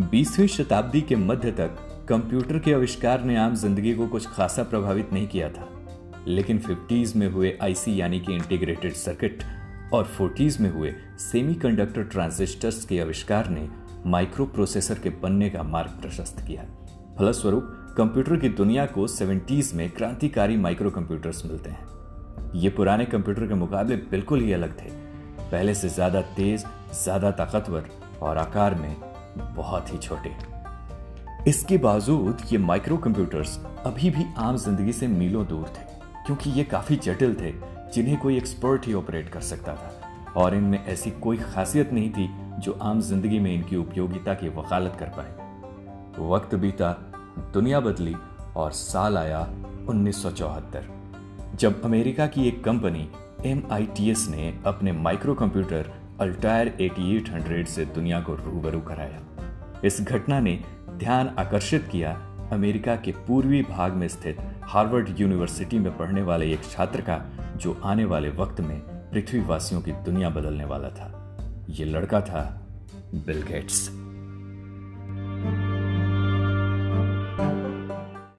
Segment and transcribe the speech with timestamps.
[0.00, 1.76] बीसवीं शताब्दी के मध्य तक
[2.08, 5.66] कंप्यूटर के आविष्कार ने आम ज़िंदगी को कुछ खासा प्रभावित नहीं किया था।
[6.26, 9.42] लेकिन फिफ्टीज में हुए आईसी यानी कि इंटीग्रेटेड सर्किट
[9.92, 13.68] और फोर्टीज में हुए सेमीकंडक्टर ट्रांजिस्टर्स के आविष्कार ने
[14.06, 16.64] माइक्रो प्रोसेसर के बनने का मार्ग प्रशस्त किया।
[17.18, 23.46] फलस्वरूप, कंप्यूटर की दुनिया को सेवेंटीज में क्रांतिकारी माइक्रो कंप्यूटर्स मिलते हैं। ये पुराने कंप्यूटर
[23.46, 24.90] के मुकाबले बिल्कुल ही अलग थे।
[25.42, 27.90] पहले से ज़्यादा तेज, ज़्यादा ताकतवर
[28.22, 30.34] और आकार में बहुत ही छोटे।
[31.48, 35.84] इसके बावजूद ये माइक्रो कंप्यूटर्स अभी भी आम ज़िंदगी से मीलों दूर थे,
[36.26, 37.52] क्योंकि ये काफ़ी जटिल थे,
[37.94, 42.28] जिन्हें कोई एक्सपर्ट ही ऑपरेट कर सकता था। और इनमें ऐसी कोई खासियत नहीं थी
[42.58, 46.90] जो आम ज़िंदगी में इनकी उपयोगिता की वकालत कर पाए। वक्त बीता,
[47.54, 48.14] दुनिया बदली
[48.56, 49.40] और साल आया
[49.86, 53.08] 1974 जब अमेरिका की एक कंपनी
[53.46, 59.20] एमआईटीएस ने अपने माइक्रो कंप्यूटर अल्टायर 8800 से दुनिया को रूबरू कराया।
[59.84, 62.12] इस घटना ने ध्यान आकर्षित किया
[62.52, 67.24] अमेरिका के पूर्वी भाग में स्थित हार्वर्ड यूनिवर्सिटी में पढ़ने वाले एक छात्र का,
[67.56, 71.36] जो आने वाले वक्त में पृथ्वीवासियों की दुनिया बदलने वाला था।
[71.70, 72.66] ये लड़का था
[73.14, 73.99] बिल गेट्स।